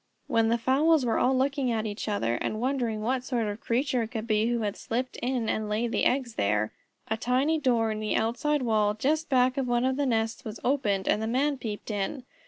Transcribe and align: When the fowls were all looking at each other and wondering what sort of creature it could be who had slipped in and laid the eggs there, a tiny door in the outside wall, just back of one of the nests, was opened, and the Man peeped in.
When 0.25 0.49
the 0.49 0.57
fowls 0.57 1.05
were 1.05 1.19
all 1.19 1.37
looking 1.37 1.71
at 1.71 1.85
each 1.85 2.07
other 2.07 2.33
and 2.41 2.59
wondering 2.59 3.03
what 3.03 3.23
sort 3.23 3.45
of 3.45 3.59
creature 3.61 4.01
it 4.01 4.07
could 4.07 4.25
be 4.25 4.47
who 4.47 4.61
had 4.61 4.75
slipped 4.75 5.15
in 5.17 5.47
and 5.47 5.69
laid 5.69 5.91
the 5.91 6.05
eggs 6.05 6.33
there, 6.33 6.73
a 7.07 7.15
tiny 7.17 7.59
door 7.59 7.91
in 7.91 7.99
the 7.99 8.15
outside 8.15 8.63
wall, 8.63 8.95
just 8.95 9.29
back 9.29 9.57
of 9.57 9.67
one 9.67 9.85
of 9.85 9.97
the 9.97 10.07
nests, 10.07 10.43
was 10.43 10.59
opened, 10.63 11.07
and 11.07 11.21
the 11.21 11.27
Man 11.27 11.55
peeped 11.55 11.91
in. 11.91 12.23